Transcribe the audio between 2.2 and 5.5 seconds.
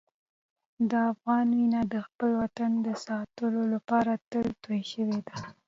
وطن د ساتلو لپاره تل تویې شوې ده.